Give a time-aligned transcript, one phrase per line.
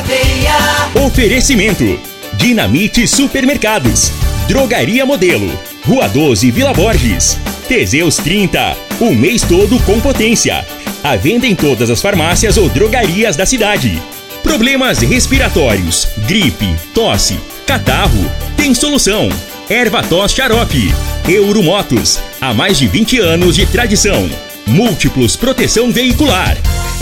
[0.00, 1.06] cadeia.
[1.06, 2.00] Oferecimento:
[2.34, 4.10] Dinamite Supermercados,
[4.48, 5.50] Drogaria Modelo,
[5.84, 7.38] Rua 12 Vila Borges,
[7.68, 10.64] Teseus 30, o mês todo com potência.
[11.02, 14.00] A venda em todas as farmácias ou drogarias da cidade.
[14.42, 19.28] Problemas respiratórios, gripe, tosse, catarro, tem solução.
[19.68, 20.92] Erva tos xarope.
[21.28, 24.28] Euromotos, há mais de 20 anos de tradição.
[24.66, 26.56] Múltiplos proteção veicular.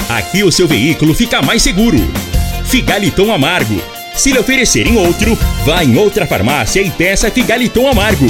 [0.09, 1.99] Aqui o seu veículo fica mais seguro.
[2.69, 3.81] Figaliton Amargo.
[4.15, 8.29] Se lhe oferecerem outro, vá em outra farmácia e peça Figaliton Amargo.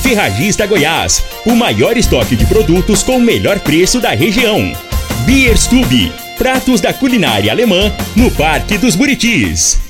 [0.00, 4.72] Ferragista Goiás, o maior estoque de produtos com o melhor preço da região.
[5.26, 9.89] Bierstube, pratos da culinária alemã no Parque dos Buritis.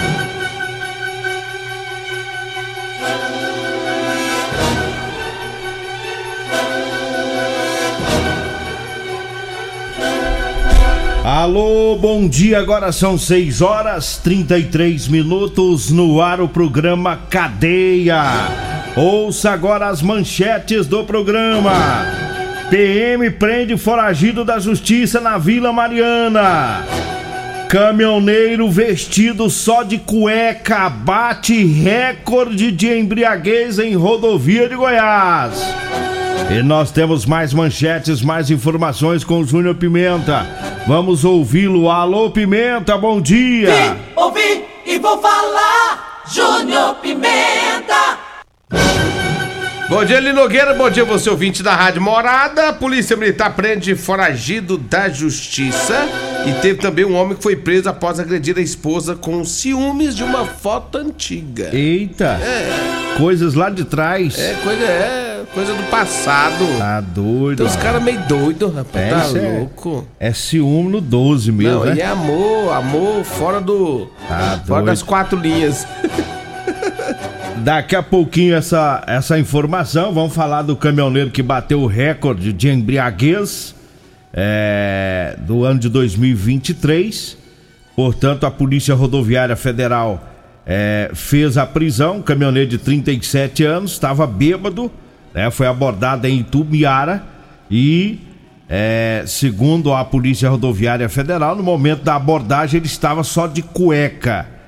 [11.41, 12.59] Alô, bom dia.
[12.59, 18.21] Agora são 6 horas 33 minutos no ar o programa Cadeia.
[18.95, 21.71] Ouça agora as manchetes do programa.
[22.69, 26.85] PM prende foragido da justiça na Vila Mariana.
[27.71, 35.53] Caminhoneiro vestido só de cueca bate recorde de embriaguez em rodovia de Goiás.
[36.53, 40.45] E nós temos mais manchetes, mais informações com o Júnior Pimenta.
[40.85, 41.89] Vamos ouvi-lo.
[41.89, 43.73] Alô, Pimenta, bom dia.
[43.73, 46.23] Vim, ouvi e vou falar.
[46.29, 48.20] Júnior Pimenta.
[49.91, 50.73] Bom dia, Linogueira.
[50.73, 52.69] Bom dia, você ouvinte da Rádio Morada.
[52.69, 56.07] A Polícia Militar prende foragido da Justiça.
[56.47, 60.23] E teve também um homem que foi preso após agredir a esposa com ciúmes de
[60.23, 61.75] uma foto antiga.
[61.75, 62.39] Eita.
[63.17, 64.39] Coisas lá de trás.
[64.39, 66.65] É coisa, é coisa do passado.
[66.77, 67.57] Tá doido.
[67.57, 69.05] Tem uns caras meio doidos, rapaz.
[69.05, 70.07] É, tá é- louco.
[70.17, 71.95] É ciúme no 12 mesmo, Não, né?
[71.97, 74.07] e é amor, amor fora do.
[74.25, 74.85] Tá fora doido.
[74.85, 75.85] das quatro linhas.
[77.57, 82.69] Daqui a pouquinho essa, essa informação, vamos falar do caminhoneiro que bateu o recorde de
[82.69, 83.75] embriaguez
[84.33, 87.37] é, do ano de 2023.
[87.95, 90.27] Portanto, a Polícia Rodoviária Federal
[90.65, 92.17] é, fez a prisão.
[92.17, 94.91] Um caminhoneiro de 37 anos estava bêbado,
[95.33, 97.23] né, foi abordado em Itumiara
[97.69, 98.19] e,
[98.67, 104.60] é, segundo a Polícia Rodoviária Federal, no momento da abordagem ele estava só de cueca.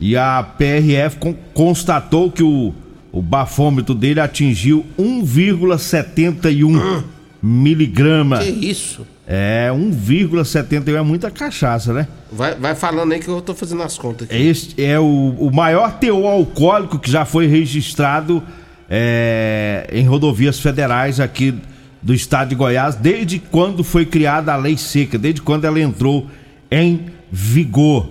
[0.00, 2.72] E a PRF con- constatou que o,
[3.12, 7.02] o bafômetro dele atingiu 1,71
[7.42, 8.38] miligrama.
[8.38, 9.06] Que isso?
[9.26, 12.08] É, 1,71 é muita cachaça, né?
[12.32, 14.36] Vai, vai falando aí que eu tô fazendo as contas aqui.
[14.42, 15.04] Este é o,
[15.38, 18.42] o maior teor alcoólico que já foi registrado
[18.88, 21.54] é, em rodovias federais aqui
[22.02, 26.26] do estado de Goiás, desde quando foi criada a lei seca, desde quando ela entrou
[26.70, 28.08] em vigor.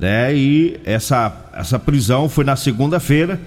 [0.00, 0.34] Né?
[0.34, 3.38] E essa, essa prisão foi na segunda-feira,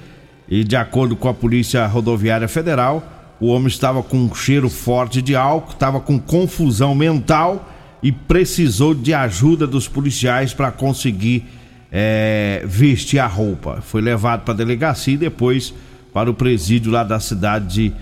[0.47, 5.21] e de acordo com a Polícia Rodoviária Federal, o homem estava com um cheiro forte
[5.21, 7.69] de álcool, estava com confusão mental
[8.03, 11.45] e precisou de ajuda dos policiais para conseguir
[11.91, 13.81] é, vestir a roupa.
[13.81, 15.73] Foi levado para a delegacia e depois
[16.13, 17.93] para o presídio lá da cidade de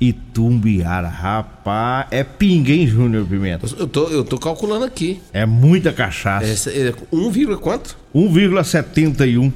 [0.00, 1.08] Itumbiara.
[1.08, 3.66] Rapaz, é pinga, hein, Júnior Pimenta?
[3.78, 5.20] Eu tô, eu tô calculando aqui.
[5.32, 6.46] É muita cachaça.
[6.46, 7.96] Essa, é 1, vírgula quanto?
[8.14, 9.52] 1,71.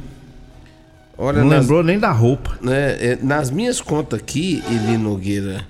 [1.16, 2.58] Olha, Não nas, lembrou nem da roupa.
[2.60, 5.64] né, é, nas minhas contas aqui, Eli Nogueira,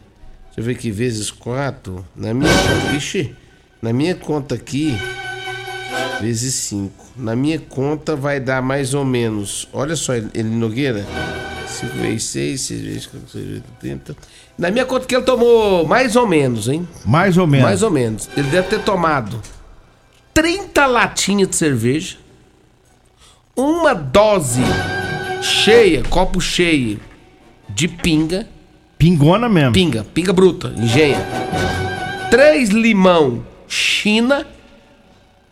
[0.47, 3.35] deixa eu ver aqui, vezes 4, na minha conta, ixi,
[3.83, 4.97] na minha conta aqui,
[6.23, 11.05] vezes 5, na minha conta vai dar mais ou menos, olha só, Eli Nogueira,
[11.75, 14.17] 5 vezes 6, 6 vezes 4, 6 vezes 30,
[14.59, 16.89] na minha conta que ele tomou mais ou menos, hein?
[17.05, 17.65] Mais ou menos.
[17.67, 18.29] Mais ou menos.
[18.37, 19.41] Ele deve ter tomado
[20.33, 22.17] 30 latinhas de cerveja,
[23.57, 24.63] uma dose
[25.43, 26.99] cheia, copo cheio
[27.69, 28.47] de pinga,
[28.99, 29.73] Pingona mesmo.
[29.73, 31.19] pinga, pinga bruta, engenha.
[32.31, 34.47] Três limão China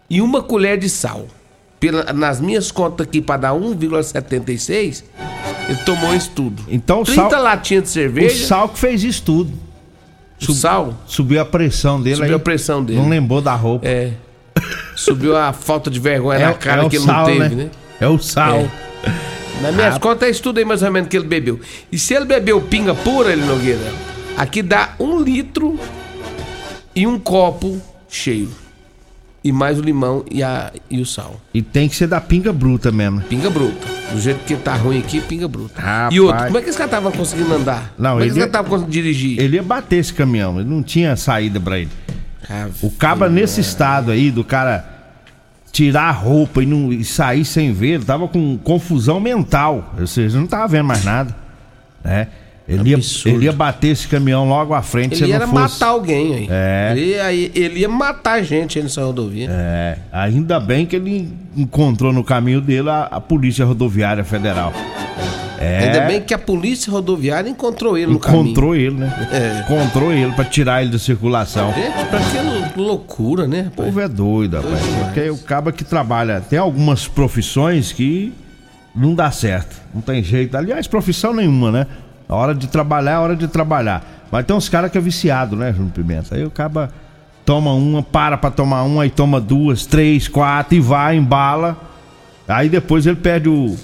[0.08, 1.26] e uma colher de sal.
[1.82, 5.02] Pela- nas minhas contas aqui, para dar 1,76,
[5.68, 6.62] ele tomou isso tudo.
[6.68, 9.52] Então o 30 sal, latinhas de o cerveja, sal que fez isso tudo.
[10.48, 12.36] o sal, Subiu a pressão dele Subiu aí.
[12.36, 13.00] a pressão dele.
[13.00, 13.84] Não lembrou da roupa.
[13.86, 14.12] é,
[14.94, 17.70] subiu a falta de vergonha na cara o que ele sal, não teve, né?
[18.00, 18.58] É o sal.
[18.60, 18.70] É.
[19.60, 21.58] Nas minhas contas, é isso tudo aí mais ou menos que ele bebeu.
[21.90, 23.92] E se ele bebeu pinga pura, ele Nogueira,
[24.36, 25.78] aqui dá um litro
[26.94, 28.48] e um copo cheio.
[29.44, 31.40] E mais o limão e, a, e o sal.
[31.52, 33.20] E tem que ser da pinga bruta mesmo.
[33.22, 33.88] Pinga bruta.
[34.12, 35.80] Do jeito que tá ruim aqui, pinga bruta.
[35.80, 36.14] Rapaz.
[36.14, 37.92] E outro, como é que esse cara tava conseguindo andar?
[37.98, 39.40] Não, como é que ele- esse cara tava conseguindo dirigir?
[39.40, 41.90] Ele ia bater esse caminhão, ele não tinha saída pra ele.
[42.48, 44.84] Ah, O caba nesse estado aí, do cara
[45.72, 49.94] tirar a roupa e, não, e sair sem ver, ele tava com confusão mental.
[49.98, 51.34] Ou seja, não tava vendo mais nada.
[52.04, 52.28] Né?
[52.68, 55.52] Ele, ia, ele ia bater esse caminhão logo à frente Ele ia fosse.
[55.52, 56.48] matar alguém aí.
[56.48, 56.92] É.
[56.92, 59.48] Ele, ia- ele ia matar gente aí nessa rodovia.
[59.50, 64.72] É, ainda bem que ele encontrou no caminho dele a, a Polícia Rodoviária Federal.
[65.58, 68.42] É, Ainda bem que a polícia rodoviária encontrou ele no caminho.
[68.46, 69.28] encontrou ele, né?
[69.30, 69.60] É.
[69.60, 71.72] Encontrou ele pra tirar ele da circulação.
[71.72, 73.60] Gente, pra que loucura, né?
[73.60, 73.86] O rapaz?
[73.86, 74.82] povo é doido, rapaz.
[74.84, 75.04] demais.
[75.04, 76.40] Porque o caba que trabalha.
[76.40, 78.32] Tem algumas profissões que
[78.94, 79.76] não dá certo.
[79.94, 80.56] Não tem jeito.
[80.56, 81.86] Aliás, profissão nenhuma, né?
[82.32, 84.02] A hora de trabalhar é a hora de trabalhar.
[84.30, 86.34] Mas tem uns caras que é viciado, né, Júnior Pimenta?
[86.34, 86.90] Aí o caba
[87.44, 91.76] toma uma, para pra tomar uma, aí toma duas, três, quatro e vai, embala.
[92.48, 93.76] Aí depois ele perde o,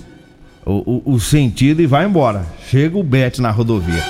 [0.64, 2.46] o, o- sentido e vai embora.
[2.68, 4.02] Chega o Bet na rodovia.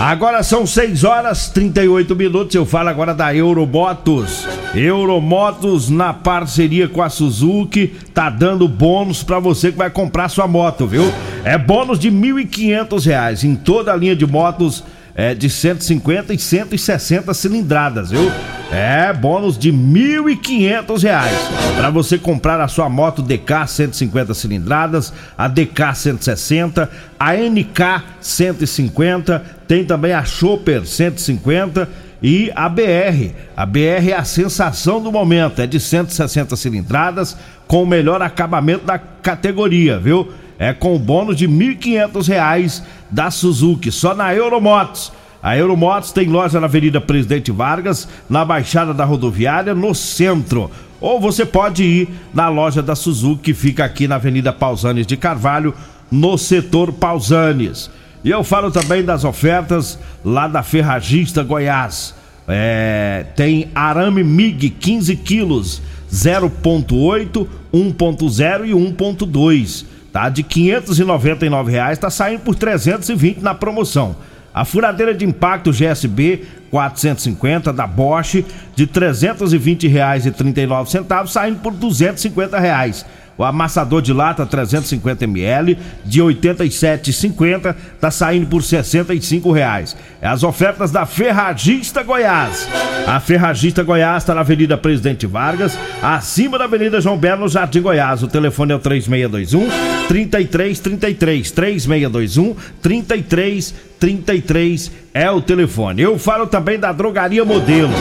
[0.00, 2.54] Agora são 6 horas 38 minutos.
[2.54, 4.46] Eu falo agora da Euromotos.
[4.74, 10.46] Euromotos na parceria com a Suzuki tá dando bônus pra você que vai comprar sua
[10.48, 11.12] moto, viu?
[11.44, 14.82] É bônus de 1.500 reais em toda a linha de motos
[15.14, 18.32] é, de 150 e 160 cilindradas, viu?
[18.70, 21.36] É bônus de 1.500 reais
[21.76, 26.90] para você comprar a sua moto DK 150 cilindradas, a DK 160,
[27.20, 33.34] a NK 150, tem também a Chopper 150 e a BR.
[33.56, 37.36] A BR é a sensação do momento, é de 160 cilindradas
[37.66, 40.32] com o melhor acabamento da categoria, viu?
[40.58, 45.12] É com o bônus de 1.500 reais da Suzuki, só na Euromotos.
[45.42, 50.70] A Euromotos tem loja na Avenida Presidente Vargas, na Baixada da Rodoviária, no centro.
[51.00, 55.16] Ou você pode ir na loja da Suzuki, que fica aqui na Avenida Pausanes de
[55.16, 55.74] Carvalho,
[56.08, 57.90] no setor Pausanes.
[58.24, 62.14] E eu falo também das ofertas lá da Ferragista Goiás.
[62.46, 65.82] É, tem arame MIG 15 quilos,
[66.12, 69.84] 0.8, 1.0 e 1.2.
[70.12, 70.28] Tá?
[70.28, 74.14] De 599 reais, tá saindo por 320 na promoção.
[74.54, 78.44] A furadeira de impacto GSB 450 da Bosch
[78.76, 83.06] de 320 reais e 39 centavos saindo por 250 reais.
[83.36, 89.96] O amassador de lata 350 ml de 87,50 tá saindo por 65 reais.
[90.20, 92.68] É as ofertas da Ferragista Goiás.
[93.06, 97.80] A Ferragista Goiás está na Avenida Presidente Vargas, acima da Avenida João Belo, no Jardim
[97.80, 98.22] Goiás.
[98.22, 99.68] O telefone é o 3621
[100.08, 106.02] 3333 3621 3333 é o telefone.
[106.02, 107.92] Eu falo também da Drogaria Modelo.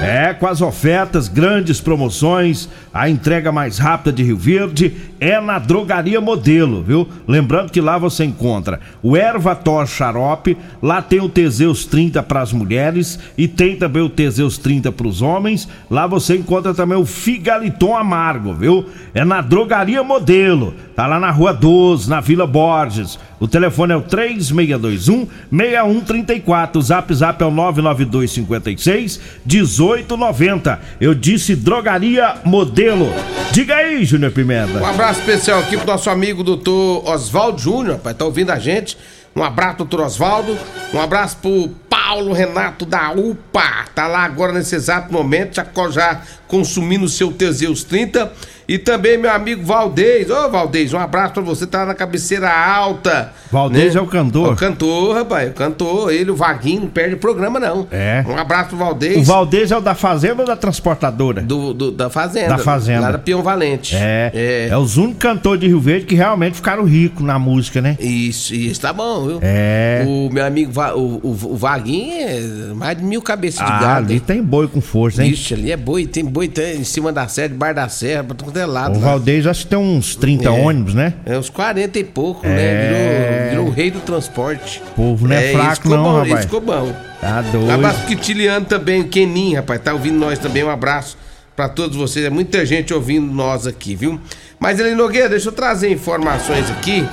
[0.00, 4.77] É, com as ofertas, grandes promoções, a entrega mais rápida de Rio Verde
[5.20, 7.08] é na Drogaria Modelo, viu?
[7.26, 12.52] Lembrando que lá você encontra o Ervator Xarope, lá tem o Teseus 30 para as
[12.52, 15.68] mulheres e tem também o Teseus 30 para os homens.
[15.90, 18.86] Lá você encontra também o Figaliton Amargo, viu?
[19.14, 23.18] É na Drogaria Modelo, tá lá na Rua 12, na Vila Borges.
[23.40, 30.80] O telefone é o 3621 6134, o Zap Zap é o 992 56 1890.
[31.00, 33.12] Eu disse Drogaria Modelo.
[33.52, 34.78] Diga aí, Júnior Pimenta.
[34.78, 38.96] Um abraço especial aqui pro nosso amigo doutor Oswaldo Júnior, rapaz, tá ouvindo a gente.
[39.36, 40.58] Um abraço, doutor Oswaldo.
[40.92, 43.84] Um abraço pro Paulo Renato da UPA.
[43.94, 48.32] Tá lá agora nesse exato momento, já, já consumindo seu Teseus 30.
[48.70, 50.28] E também meu amigo Valdez.
[50.28, 53.32] Ô, Valdez, um abraço pra você, tá na cabeceira alta.
[53.50, 54.52] Valdez é o cantor?
[54.52, 56.12] O cantor, rapaz, o cantor.
[56.12, 57.86] Ele, o Vaguinho, não perde o programa, não.
[57.90, 58.22] É.
[58.28, 59.16] Um abraço pro Valdez.
[59.16, 61.40] O Valdez é o da Fazenda ou da Transportadora?
[61.40, 62.48] Do, do- da Fazenda.
[62.48, 63.00] Da Fazenda.
[63.00, 63.96] Lá da Peão Valente.
[63.96, 67.96] É, é, os únicos cantores de Rio Verde que realmente ficaram ricos na música, né?
[67.98, 69.38] Isso, isso tá bom, viu?
[69.40, 70.04] É.
[70.06, 74.04] O meu amigo, o, o, o Vaguinho é mais de mil cabeças de Ah, gado.
[74.04, 74.20] ali hein?
[74.26, 75.30] tem boi com força, hein?
[75.30, 78.36] Ixi, ali é boi, tem boi tem em cima da serra, debaixo da serra, pra
[78.36, 78.96] todo é lado.
[78.96, 79.06] O lá.
[79.12, 80.50] Valdez acho que tem uns 30 É.
[80.50, 81.14] ônibus, né?
[81.24, 82.50] É uns 40 e pouco, É.
[82.50, 82.88] né?
[82.88, 84.82] Virou, virou o rei do transporte.
[84.92, 86.32] O povo não é, esse fraco, não, bom, rapaz.
[86.34, 86.92] Esse ficou bom.
[87.20, 87.70] Tá doido.
[87.72, 90.62] abraço Quitiliano também, o Kenin, rapaz, tá ouvindo nós também.
[90.62, 91.16] Um abraço
[91.56, 92.24] pra todos vocês.
[92.24, 94.20] É muita gente ouvindo nós aqui, viu?
[94.60, 97.04] Mas, Eli Nogueira, deixa eu trazer informações aqui,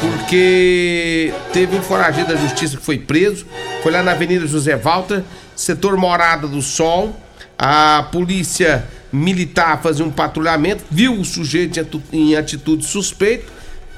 [0.00, 3.46] porque teve um foragido da justiça que foi preso.
[3.82, 5.22] Foi lá na Avenida José Walter,
[5.54, 7.14] setor Morada do Sol.
[7.58, 13.44] A polícia militar fazia um patrulhamento, viu o sujeito em atitude suspeita,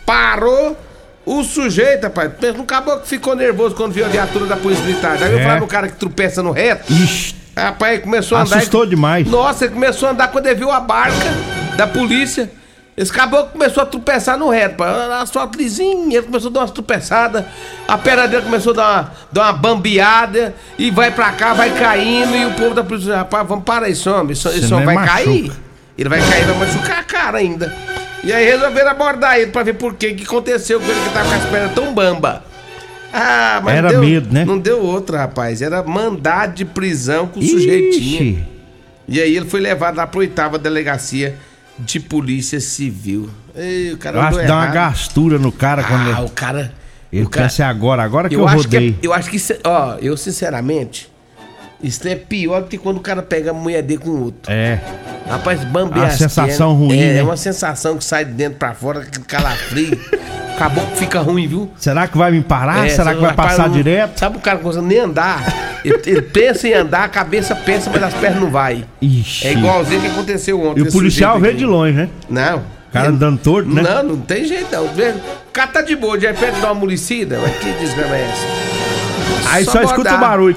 [0.06, 0.76] parou.
[1.26, 5.18] O sujeito, rapaz, um caboclo que ficou nervoso quando viu a viatura da polícia militar.
[5.18, 5.42] Já viu É.
[5.42, 6.90] falar no cara que tropeça no reto?
[6.92, 8.56] Ixi, Rapaz, ele começou a andar.
[8.56, 9.26] Assustou demais.
[9.28, 11.26] Nossa, ele começou a andar quando ele viu a barca
[11.76, 12.50] da polícia.
[13.00, 14.82] Esse caboclo começou a tropeçar no reto.
[14.82, 17.44] Asfalto lisinho, ele começou a dar umas tropeçadas.
[17.88, 20.54] A perna dele começou a dar uma, dar uma bambeada.
[20.78, 22.36] E vai pra cá, vai caindo.
[22.36, 24.32] E o povo da polícia, rapaz, vamos parar isso, homem.
[24.32, 25.12] Isso, isso nem vai machuca.
[25.24, 25.52] cair.
[25.96, 27.74] Ele vai cair, vai machucar a cara ainda.
[28.22, 31.28] E aí resolveram abordar ele pra ver por quê, que aconteceu com ele que tava
[31.30, 32.44] com as pernas tão bamba.
[33.12, 34.44] Ah, mas Era deu- medo, né?
[34.44, 35.62] Não deu outra, rapaz.
[35.62, 38.22] Era mandado de prisão com o sujeitinho.
[38.32, 38.44] Ixi.
[39.08, 41.36] E aí ele foi levado lá pra oitava delegacia
[41.84, 43.28] de polícia civil.
[43.54, 46.72] Ei, o cara Eu acho que dá uma gastura no cara quando Ah, o cara.
[47.12, 48.90] ele o cara pensa agora, agora que eu, eu, acho que rodei.
[49.02, 51.10] é, eu acho que é- ó, eu sinceramente,
[51.82, 54.52] isso é pior do que quando o cara pega a mulher dele com outro.
[54.52, 54.78] É.
[55.28, 57.18] Rapaz, bambeia A as sensação ruim, É, né?
[57.18, 59.98] é uma sensação que sai de dentro pra fora, calafrio.
[60.60, 61.70] Acabou que fica ruim, viu?
[61.74, 62.86] Será que vai me parar?
[62.86, 64.18] É, Será que vai passar não- direto?
[64.20, 65.42] Sabe o cara que não consegue nem andar?
[65.82, 68.84] Ele, ele pensa em andar, a cabeça pensa, mas as pernas não vai.
[69.00, 69.46] Ixi.
[69.48, 70.80] É igualzinho que aconteceu ontem.
[70.80, 72.10] E o policial vê de longe, né?
[72.28, 72.58] Não.
[72.58, 73.80] O cara andando torto, né?
[73.80, 74.84] Não, não tem jeito não.
[74.84, 77.38] O cara tá de boa, de repente dá uma amolecida.
[77.40, 79.50] Mas que desgrama é essa?
[79.54, 80.18] Aí só, escuta abordar.
[80.18, 80.56] o barulho.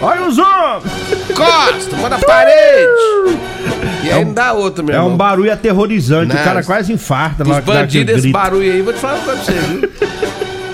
[0.00, 0.84] Olha os homens!
[1.34, 2.88] Costa, manda a parede!
[4.10, 5.12] E aí não dá outro, meu É irmão.
[5.12, 6.34] um barulho aterrorizante.
[6.34, 8.32] Não, o cara quase infarta Os bandidos, esse grito.
[8.32, 9.90] barulho aí, vou te falar uma coisa pra você, viu?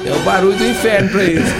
[0.06, 1.48] É o barulho do inferno pra eles.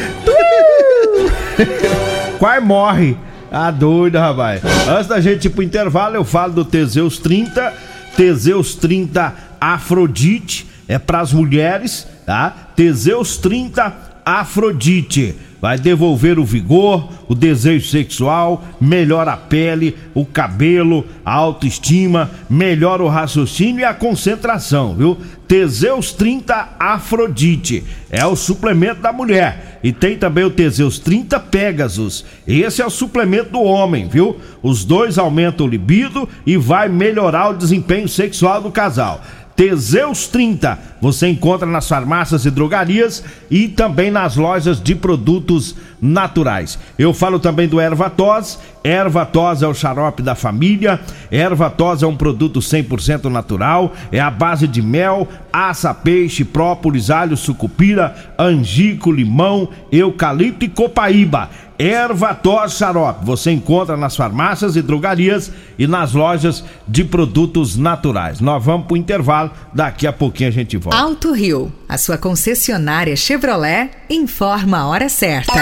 [2.39, 3.17] Quase morre.
[3.51, 4.61] Ah, doido, rapaz.
[4.89, 7.73] Antes da gente ir pro intervalo, eu falo do Teseus 30.
[8.17, 10.67] Teseus 30 Afrodite.
[10.89, 12.55] É pras mulheres, tá?
[12.77, 13.93] Teseus 30
[14.25, 15.35] Afrodite.
[15.61, 23.03] Vai devolver o vigor, o desejo sexual, melhora a pele, o cabelo, a autoestima, melhora
[23.03, 25.17] o raciocínio e a concentração, viu?
[25.49, 29.79] Teseus 30 Afrodite é o suplemento da mulher.
[29.83, 32.25] E tem também o Teseus 30 Pegasus.
[32.47, 34.41] Esse é o suplemento do homem, viu?
[34.63, 39.23] Os dois aumentam o libido e vai melhorar o desempenho sexual do casal.
[39.57, 46.79] Teseus 30 você encontra nas farmácias e drogarias e também nas lojas de produtos naturais.
[46.99, 48.59] Eu falo também do Ervatos.
[48.85, 51.01] Ervatos é o xarope da família.
[51.31, 53.95] Ervatos é um produto 100% natural.
[54.13, 61.49] É a base de mel, aça, peixe, própolis, alho, sucupira, angico, limão, eucalipto e copaíba.
[61.79, 63.25] Ervatos Xarope.
[63.25, 68.41] Você encontra nas farmácias e drogarias e nas lojas de produtos naturais.
[68.41, 70.99] Nós vamos pro intervalo, daqui a pouquinho a gente volta.
[70.99, 75.53] Alto Rio, a sua concessionária Chevrolet, informa a hora certa.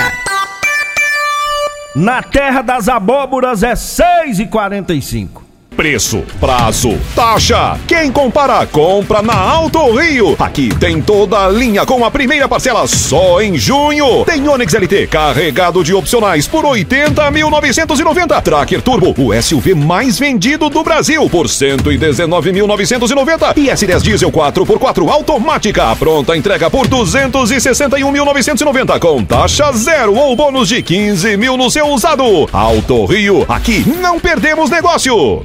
[1.94, 5.43] Na terra das abóboras é 6,45.
[5.76, 7.76] Preço, prazo, taxa.
[7.86, 10.36] Quem compara, compra na Alto Rio.
[10.38, 14.24] Aqui tem toda a linha com a primeira parcela só em junho.
[14.24, 18.40] Tem Onix LT carregado de opcionais por 80.990.
[18.40, 23.56] Tracker Turbo, o SUV mais vendido do Brasil por 119.990.
[23.56, 25.96] E S10 Diesel 4x4 automática.
[25.96, 32.48] Pronta entrega por 261.990 com taxa zero ou bônus de 15 mil no seu usado.
[32.52, 35.44] Alto Rio, aqui não perdemos negócio.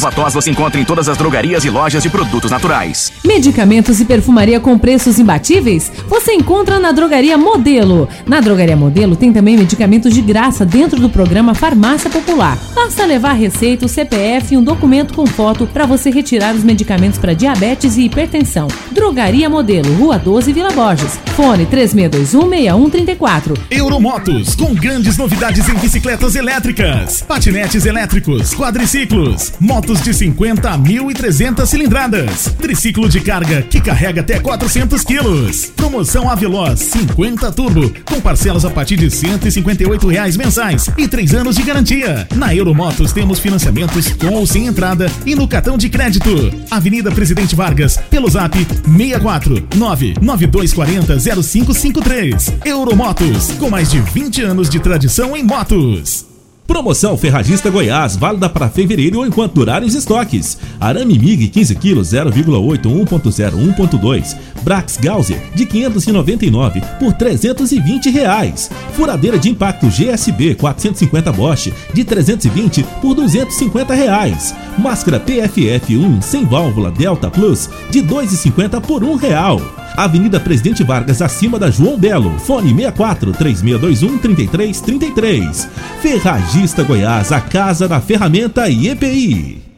[0.00, 3.12] Ervatos você encontra em todas as drogarias e lojas de produtos naturais.
[3.22, 5.92] Medicamentos e perfumaria com preços imbatíveis?
[6.08, 8.08] Você encontra na Drogaria Modelo.
[8.26, 12.56] Na Drogaria Modelo tem também medicamentos de graça dentro do programa Farmácia Popular.
[12.74, 17.18] Basta levar receita, o CPF e um documento com foto para você retirar os medicamentos
[17.18, 18.68] para diabetes e hipertensão.
[18.92, 21.18] Drogaria Modelo, Rua 12, Vila Borges.
[21.36, 23.58] Fone 36216134.
[23.70, 31.66] Euromotos, com grandes novidades em bicicletas elétricas, patinetes elétricos, quadriciclos, motos de 50 a 1.300
[31.66, 35.72] cilindradas, triciclo de carga que carrega até 400 quilos.
[35.74, 41.56] Promoção Aveloz 50 Turbo, com parcelas a partir de 158 reais mensais e 3 anos
[41.56, 42.28] de garantia.
[42.36, 46.30] Na Euromotos temos financiamentos com ou sem entrada e no cartão de crédito.
[46.70, 52.52] Avenida Presidente Vargas, pelo zap 64 99240 0553.
[52.64, 56.29] Euromotos, com mais de 20 anos de tradição em motos.
[56.70, 60.56] Promoção Ferragista Goiás, válida para fevereiro ou enquanto durarem os estoques.
[60.78, 68.70] Arame MIG 15 kg 0,8 1.0 1.2 Brax Gauser de 599 por 320 reais.
[68.92, 74.54] Furadeira de impacto GSB 450 Bosch de 320 por 250 reais.
[74.78, 79.60] Máscara PFF1 sem válvula Delta Plus de 2,50 por um real.
[79.96, 82.38] Avenida Presidente Vargas, acima da João Belo.
[82.38, 85.68] Fone 64 3621 3333.
[86.00, 89.69] Ferragista Goiás, a casa da ferramenta e EPI.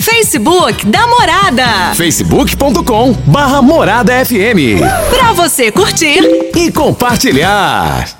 [0.00, 1.94] Facebook da Morada.
[1.94, 4.80] facebook.com barra Morada FM.
[5.10, 6.20] Pra você curtir
[6.56, 8.19] e compartilhar.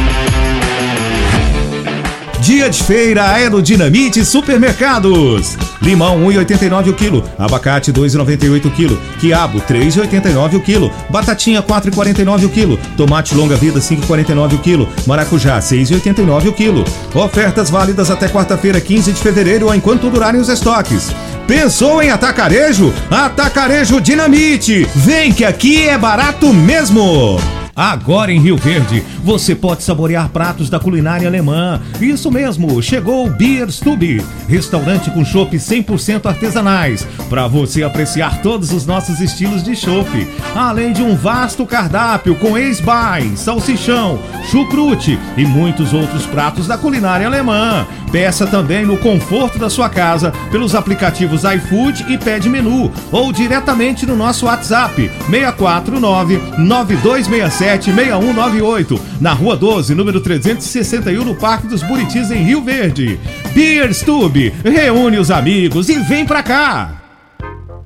[2.51, 5.57] Dia de feira é no Dinamite Supermercados.
[5.81, 12.49] Limão 1,89 o quilo, abacate 2,98 o quilo, quiabo 3,89 o quilo, batatinha 4,49 o
[12.49, 16.83] quilo, tomate longa vida 5,49 o quilo, maracujá 6,89 o quilo.
[17.15, 21.09] Ofertas válidas até quarta-feira, 15 de fevereiro, ou enquanto durarem os estoques.
[21.47, 22.93] Pensou em atacarejo?
[23.09, 24.85] Atacarejo Dinamite!
[24.93, 27.39] Vem que aqui é barato mesmo!
[27.75, 31.79] Agora em Rio Verde, você pode saborear pratos da culinária alemã.
[32.01, 38.71] Isso mesmo, chegou o Beer Stube, restaurante com chopp 100% artesanais, para você apreciar todos
[38.71, 40.09] os nossos estilos de chopp,
[40.55, 44.19] além de um vasto cardápio com ex-bai, salsichão,
[44.49, 47.87] chucrute e muitos outros pratos da culinária alemã.
[48.11, 54.05] Peça também no conforto da sua casa pelos aplicativos iFood e Pede Menu ou diretamente
[54.05, 62.31] no nosso WhatsApp 649 9267 6198, na Rua 12, número 361, no Parque dos Buritis,
[62.31, 63.19] em Rio Verde.
[63.53, 67.00] Beer Stube, reúne os amigos e vem pra cá!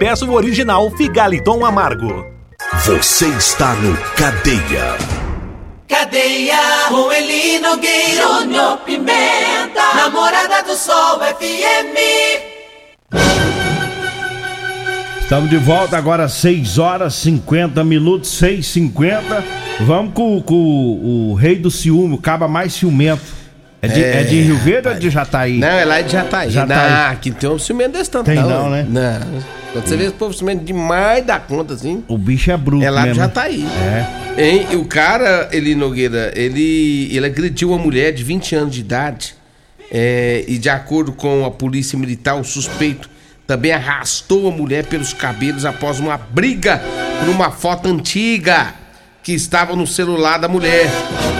[0.00, 2.24] peça o original Figaliton Amargo.
[2.86, 4.96] Você está no Cadeia.
[5.86, 6.56] Cadeia
[6.88, 11.98] com Eli Nogueira, Júnior Pimenta, Namorada do Sol FM.
[15.20, 19.44] Estamos de volta agora, 6 horas 50 minutos, 6 50
[19.80, 23.39] Vamos com, com o, o rei do ciúme, o caba mais ciumento.
[23.82, 25.58] É de, é, de Rio Verde ou é de Jataí?
[25.58, 26.50] Não, é lá de Jataí.
[26.50, 26.90] Jataí.
[26.90, 28.26] Não, aqui tem um ciumento desse tanto.
[28.26, 28.86] Tem não, né?
[28.88, 29.42] Não.
[29.72, 32.04] Quando você vê esse povo ciumento demais da conta, assim.
[32.08, 33.22] O bicho é bruto, É lá de mesmo.
[33.22, 33.64] Jataí.
[34.36, 34.42] É.
[34.42, 34.66] Hein?
[34.70, 39.34] E o cara, Eli Nogueira, ele, ele agrediu uma mulher de 20 anos de idade.
[39.90, 43.08] é, e de acordo com a polícia militar, o suspeito
[43.46, 46.80] também arrastou a mulher pelos cabelos após uma briga
[47.18, 48.74] por uma foto antiga
[49.22, 50.88] que estava no celular da mulher.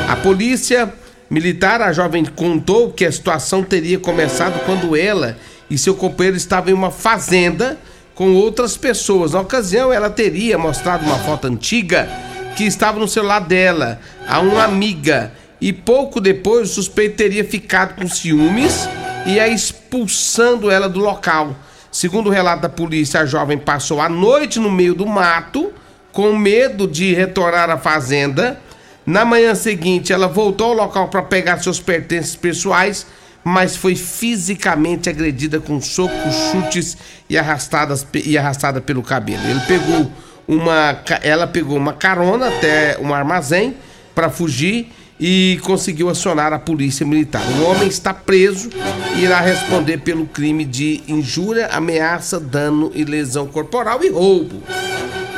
[0.08, 0.92] A polícia
[1.30, 5.36] militar, a jovem contou que a situação teria começado quando ela
[5.70, 7.78] e seu companheiro estavam em uma fazenda
[8.14, 9.32] com outras pessoas.
[9.32, 12.08] Na ocasião, ela teria mostrado uma foto antiga
[12.56, 15.32] que estava no celular dela a uma amiga.
[15.60, 18.88] E pouco depois, o suspeito teria ficado com ciúmes
[19.24, 21.54] e a expulsando ela do local.
[21.92, 25.72] Segundo o relato da polícia, a jovem passou a noite no meio do mato,
[26.12, 28.60] com medo de retornar à fazenda.
[29.06, 33.06] Na manhã seguinte, ela voltou ao local para pegar seus pertences pessoais,
[33.42, 36.96] mas foi fisicamente agredida com socos, chutes
[37.28, 39.42] e, arrastadas, e arrastada pelo cabelo.
[39.48, 40.10] Ele pegou
[40.46, 43.76] uma, ela pegou uma carona até um armazém
[44.14, 47.42] para fugir e conseguiu acionar a polícia militar.
[47.58, 48.70] O homem está preso
[49.16, 54.62] e irá responder pelo crime de injúria, ameaça, dano e lesão corporal e roubo.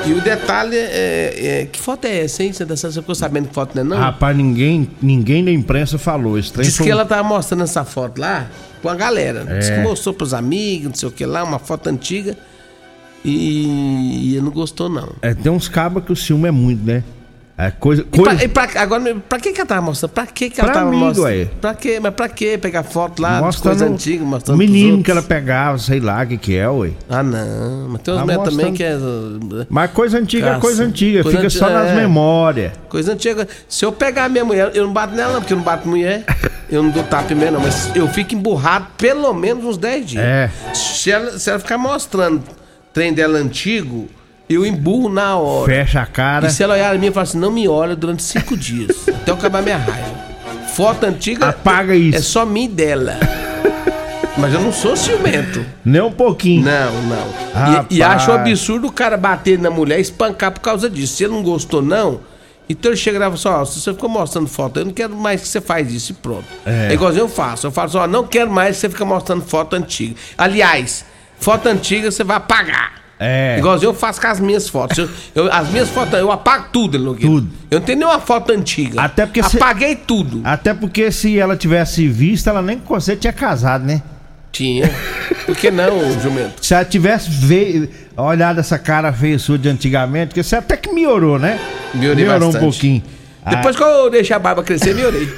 [0.06, 2.52] E o detalhe é, é- Que foto é essa, hein?
[2.52, 3.96] Você, tá- você ficou sabendo que foto não é não?
[3.96, 6.38] Rapaz, ninguém, ninguém da imprensa falou.
[6.38, 8.48] Esse trem Diz foi que ela tava mostrando essa foto lá
[8.82, 9.44] com a galera.
[9.58, 9.76] Diz É.
[9.76, 12.36] que mostrou pros amigos, não sei o que lá, uma foto antiga.
[13.24, 15.10] E, e não gostou, não.
[15.22, 17.04] É, tem uns cabas que o ciúme é muito, né?
[17.56, 18.02] É coisa.
[18.02, 18.34] E coisa...
[18.34, 20.10] pra, e pra- agora, pra que que ela tava mostrando?
[20.12, 21.26] Pra que que ela Pra tava mim, mostrando?
[21.26, 21.48] ué.
[21.60, 22.00] Pra quê?
[22.02, 22.58] Mas pra quê?
[22.60, 26.22] Pegar foto lá de Mostrando coisa antiga, o mostrando menino que ela pegava, sei lá
[26.24, 26.90] o que que é, ué.
[27.10, 27.88] Ah, não.
[27.90, 29.66] Mas tem umas Tá mulheres também mostrando- que é...
[29.68, 30.60] Mas coisa antiga é Caça.
[30.60, 31.94] coisa antiga, Coisa fica só antiga, nas é.
[31.96, 32.72] memórias.
[32.88, 33.46] Coisa antiga.
[33.68, 35.86] Se eu pegar a minha mulher, eu não bato nela, não, porque eu não bato
[35.86, 36.24] mulher.
[36.70, 37.60] Eu não dou tapa em mulher, não.
[37.60, 40.24] Mas eu fico emburrado pelo menos uns 10 dias.
[40.24, 40.50] É.
[40.74, 42.42] Se ela, se ela ficar mostrando
[42.94, 44.08] trem dela antigo,
[44.54, 45.72] eu emburro na hora.
[45.72, 46.46] Fecha a cara.
[46.46, 49.08] E se ela olhar em mim e falar assim, não me olha durante cinco dias,
[49.08, 50.32] até eu acabar minha raiva.
[50.74, 51.48] Foto antiga.
[51.48, 52.18] Apaga isso.
[52.18, 53.18] É só mim dela.
[54.36, 55.64] Mas eu não sou ciumento.
[55.84, 56.64] Nem um pouquinho.
[56.64, 57.86] Não, não.
[57.90, 61.16] E, e acho um absurdo o cara bater na mulher e espancar por causa disso.
[61.16, 62.20] Se ele não gostou, não.
[62.68, 65.14] Então ele chega e fala assim: ó, se você ficou mostrando foto, eu não quero
[65.14, 66.46] mais que você faz isso e pronto.
[66.64, 66.88] É.
[66.90, 67.66] É, igualzinho eu faço.
[67.66, 70.14] Eu falo assim: ó, não quero mais que você fica mostrando foto antiga.
[70.38, 71.04] Aliás,
[71.38, 73.01] foto antiga você vai apagar.
[73.24, 73.56] É.
[73.58, 74.98] Igualzinho eu faço com as minhas fotos.
[74.98, 77.28] Eu- eu- as minhas fotos, eu apago tudo, Nogueira.
[77.32, 77.48] Tudo.
[77.70, 79.00] Eu não tenho nenhuma foto antiga.
[79.00, 80.40] Até porque se- Apaguei tudo.
[80.44, 84.02] Até porque se ela tivesse visto, ela nem com você tinha casado, né?
[84.50, 84.90] Tinha.
[85.46, 86.54] Por que não, jumento?
[86.64, 87.88] Se ela tivesse ve...
[88.16, 91.58] olhado essa cara feia sua de antigamente, porque você até que melhorou, né?
[91.94, 92.64] Melhorei melhorou bastante.
[92.66, 93.02] um pouquinho.
[93.48, 95.28] Depois que eu deixei a barba crescer, melhorei.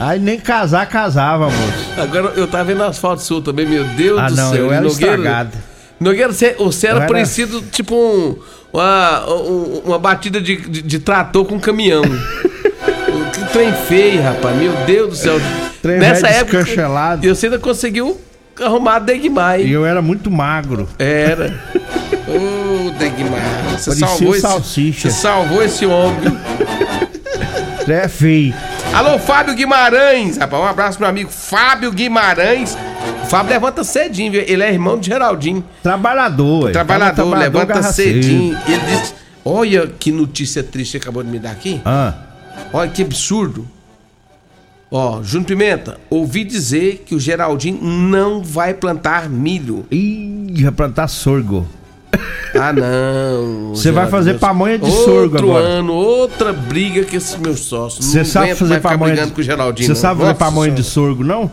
[0.00, 1.90] Aí nem casar, casava, moço.
[2.00, 4.58] Agora eu tava vendo as fotos suas também, meu Deus Ah, do não, céu.
[4.66, 5.50] eu era Nogueira, estragado.
[6.00, 8.36] Nogueira, você, você era era- parecido tipo um,
[8.72, 12.02] uma, um- uma batida de, de, de trator com caminhão.
[13.32, 14.56] que trem feio, rapaz.
[14.56, 15.40] Meu Deus do céu.
[15.82, 16.64] Trem Nessa época,
[17.22, 18.20] e você ainda conseguiu
[18.60, 19.60] arrumar a Degmar.
[19.60, 20.88] E eu era muito magro.
[20.98, 21.58] Era.
[22.26, 23.40] Ô, Degmar.
[23.76, 25.10] Você Parecia salvou esse, salsicha.
[25.10, 26.38] você salvou esse homem.
[27.90, 28.52] É feio.
[28.92, 30.62] Alô, Fábio Guimarães, rapaz.
[30.62, 32.76] Um abraço, meu amigo Fábio Guimarães.
[33.28, 34.42] Fábio levanta cedinho, viu?
[34.46, 35.62] ele é irmão de Geraldinho.
[35.82, 36.72] Trabalhador, ué.
[36.72, 38.58] Trabalhador, Trabalhador levanta cedinho.
[38.66, 39.14] Ele disse:
[39.44, 41.80] Olha que notícia triste que acabou de me dar aqui.
[41.84, 42.14] Ah,
[42.72, 43.66] Olha que absurdo.
[44.90, 49.84] Ó, Júnior Pimenta, ouvi dizer que o Geraldinho não vai plantar milho.
[49.90, 51.66] ih, vai plantar sorgo.
[52.54, 53.74] Ah, não.
[53.76, 55.64] Você vai fazer pamonha de Outro sorgo agora.
[55.64, 58.06] ano, outra briga com esses meus sócios.
[58.06, 59.26] Você sabe fazer pamonha.
[59.26, 61.50] Você sabe fazer pamonha de sorgo, não?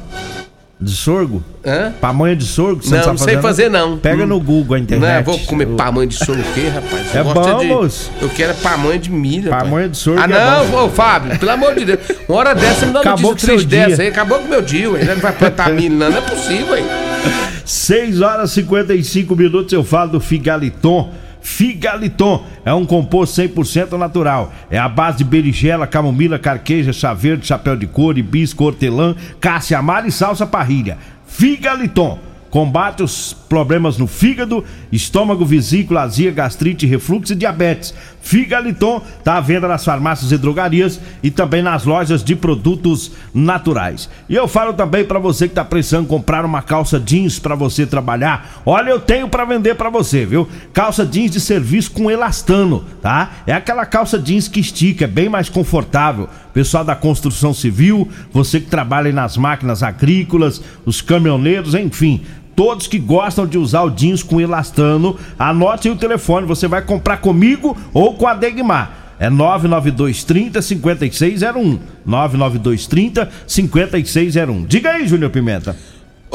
[0.79, 1.41] De sorgo?
[1.65, 1.93] Hã?
[2.01, 2.83] Pamonha de sorgo?
[2.83, 3.97] Você Não, sabe não sei fazer, não.
[3.97, 4.27] Pega Hum.
[4.27, 5.25] no Google a internet.
[5.25, 7.15] Não, vou comer pamonha de sorgo o quê, rapaz?
[7.15, 8.11] É Eu gosto bom, de- moço.
[8.21, 9.91] Eu quero é pamonha de milho, Pamonha rapaz.
[9.93, 10.85] de sorgo Ah, é não, bom.
[10.85, 11.99] ô, Fábio, pelo amor de Deus.
[12.27, 14.09] Uma hora dessa me dá Acabou notícia triste dessa aí.
[14.09, 15.03] Acabou com o meu dia, ué.
[15.05, 16.09] Não vai plantar milho, não.
[16.11, 16.85] Não é possível, hein?
[17.63, 21.09] 6 horas e 55 minutos eu falo do Figaliton.
[21.45, 24.51] Figaliton é um composto 100% natural.
[24.67, 29.77] É a base de berigela, camomila, carqueja, chá verde, chapéu de couro, hibisco, hortelã, cássia
[29.77, 30.97] amara e salsa parrilha.
[31.27, 32.17] Figaliton
[32.49, 37.93] combate os problemas no fígado, estômago, vesícula, azia, gastrite, refluxo e diabetes.
[38.25, 44.09] Figaliton está à venda nas farmácias e drogarias e também nas lojas de produtos naturais.
[44.27, 47.85] E eu falo também para você que está precisando comprar uma calça jeans para você
[47.85, 48.63] trabalhar.
[48.65, 50.49] Olha, eu tenho para vender para você, viu?
[50.73, 53.29] Calça jeans de serviço com elastano, tá?
[53.45, 56.27] É aquela calça jeans que estica, é bem mais confortável.
[56.51, 62.23] Pessoal da construção civil, você que trabalha nas máquinas agrícolas, os caminhoneiros, enfim.
[62.55, 67.17] Todos que gostam de usar o jeans com elastano, anote o telefone, você vai comprar
[67.17, 69.05] comigo ou com a Degmar.
[69.19, 71.79] É 99230 5601.
[72.05, 74.65] 99230 5601.
[74.65, 75.75] Diga aí, Júnior Pimenta.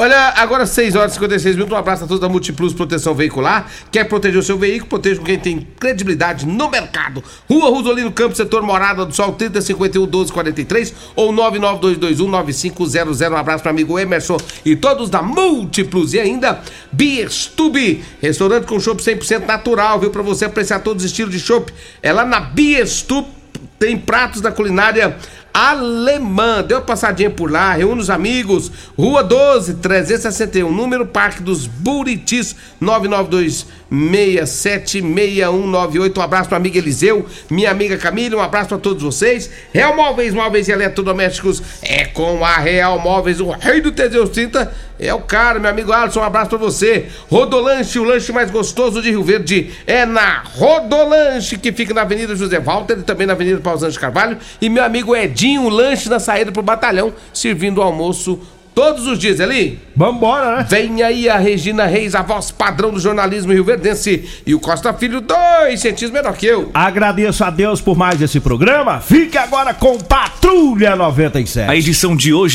[0.01, 1.77] Olha, agora 6 horas e 56 minutos.
[1.77, 3.71] Um abraço a todos da Multiplus Proteção Veicular.
[3.93, 4.89] Quer proteger o seu veículo?
[4.89, 7.23] Proteja com quem tem credibilidade no mercado.
[7.47, 13.21] Rua Rosolino Campos, setor Morada do Sol, 3051 1243 ou 99221 9500.
[13.21, 16.15] Um abraço para amigo Emerson e todos da Multiplus.
[16.15, 20.09] E ainda Bierstube, restaurante com chopp 100% natural, viu?
[20.09, 21.71] Para você apreciar todos os estilos de chopp.
[22.03, 23.29] É lá na Bierstube.
[23.79, 25.17] Tem pratos da culinária
[25.53, 26.63] alemã.
[26.63, 28.71] Deu uma passadinha por lá, reúne os amigos.
[28.97, 36.19] Rua 12, 361, número Parque dos Buritis, 992 676198.
[36.19, 39.51] Um abraço pro amigo Eliseu, minha amiga Camila, um abraço para todos vocês.
[39.73, 44.89] Real Móveis, Móveis e Eletrodomésticos é com a Real Móveis, o rei do Teseus 30
[45.01, 47.07] é o cara, meu amigo Alisson, um abraço pra você.
[47.31, 52.37] Rodolanche, o lanche mais gostoso de Rio Verde é na Rodolanche, que fica na Avenida
[52.37, 54.37] José Walter e também na Avenida Pausante Carvalho.
[54.61, 58.39] E meu amigo Edinho, o lanche na saída pro batalhão, servindo o almoço
[58.75, 59.79] todos os dias, ali.
[59.95, 60.67] Vambora, né?
[60.69, 65.21] Vem aí a Regina Reis, a voz padrão do jornalismo rioverdense e o Costa Filho,
[65.21, 66.71] dois centímetros menor que eu.
[66.73, 69.01] Agradeço a Deus por mais esse programa.
[69.01, 71.71] Fique agora com Patrulha 97.
[71.71, 72.49] A edição de hoje